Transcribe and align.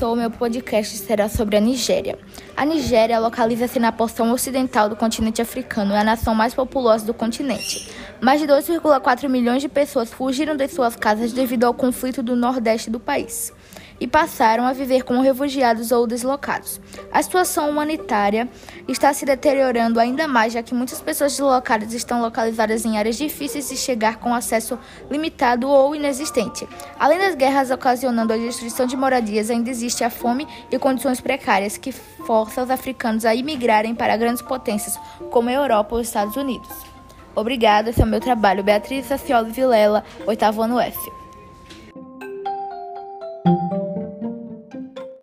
O 0.00 0.14
meu 0.14 0.30
podcast 0.30 0.96
será 0.96 1.28
sobre 1.28 1.56
a 1.56 1.60
Nigéria. 1.60 2.16
A 2.56 2.64
Nigéria 2.64 3.18
localiza-se 3.18 3.80
na 3.80 3.90
porção 3.90 4.30
ocidental 4.32 4.88
do 4.88 4.94
continente 4.94 5.42
africano 5.42 5.92
e 5.92 5.96
é 5.96 5.98
a 5.98 6.04
nação 6.04 6.34
mais 6.34 6.54
populosa 6.54 7.04
do 7.04 7.12
continente. 7.12 7.90
Mais 8.20 8.40
de 8.40 8.46
2,4 8.46 9.28
milhões 9.28 9.60
de 9.60 9.68
pessoas 9.68 10.12
fugiram 10.12 10.56
de 10.56 10.68
suas 10.68 10.94
casas 10.94 11.32
devido 11.32 11.64
ao 11.64 11.74
conflito 11.74 12.22
do 12.22 12.36
nordeste 12.36 12.90
do 12.90 13.00
país 13.00 13.52
e 14.00 14.06
passaram 14.06 14.64
a 14.64 14.72
viver 14.72 15.02
como 15.02 15.20
refugiados 15.20 15.90
ou 15.92 16.06
deslocados. 16.06 16.80
A 17.12 17.22
situação 17.22 17.68
humanitária 17.70 18.48
está 18.86 19.12
se 19.12 19.24
deteriorando 19.24 19.98
ainda 19.98 20.28
mais, 20.28 20.52
já 20.52 20.62
que 20.62 20.74
muitas 20.74 21.00
pessoas 21.00 21.32
deslocadas 21.32 21.92
estão 21.92 22.20
localizadas 22.20 22.84
em 22.84 22.98
áreas 22.98 23.16
difíceis 23.16 23.68
de 23.68 23.76
chegar 23.76 24.16
com 24.16 24.34
acesso 24.34 24.78
limitado 25.10 25.68
ou 25.68 25.94
inexistente. 25.94 26.68
Além 26.98 27.18
das 27.18 27.34
guerras 27.34 27.70
ocasionando 27.70 28.32
a 28.32 28.36
destruição 28.36 28.86
de 28.86 28.96
moradias, 28.96 29.50
ainda 29.50 29.70
existe 29.70 30.04
a 30.04 30.10
fome 30.10 30.46
e 30.70 30.78
condições 30.78 31.20
precárias 31.20 31.76
que 31.76 31.92
forçam 31.92 32.64
os 32.64 32.70
africanos 32.70 33.24
a 33.24 33.34
imigrarem 33.34 33.94
para 33.94 34.16
grandes 34.16 34.42
potências 34.42 34.98
como 35.30 35.48
a 35.48 35.52
Europa 35.52 35.94
ou 35.94 36.00
os 36.00 36.06
Estados 36.06 36.36
Unidos. 36.36 36.68
Obrigada, 37.34 37.90
esse 37.90 38.00
é 38.00 38.04
o 38.04 38.08
meu 38.08 38.20
trabalho. 38.20 38.64
Beatriz 38.64 39.06
Sacioli 39.06 39.52
Vilela, 39.52 40.04
oitavo 40.26 40.62
ano 40.62 40.80
F. 40.80 41.27